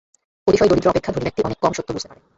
অতিশয় 0.47 0.69
দরিদ্র 0.69 0.91
অপেক্ষা 0.91 1.11
ধনী 1.13 1.25
ব্যক্তি 1.25 1.41
অনেক 1.41 1.57
কম 1.61 1.71
সত্য 1.73 1.89
বুঝিতে 1.93 2.09
পারে। 2.09 2.21